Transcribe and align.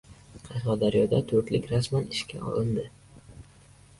Qashqadaryoda 0.45 1.19
«to‘rtlik» 1.31 1.69
rasman 1.73 2.09
ishdan 2.19 2.47
olindi 2.53 2.87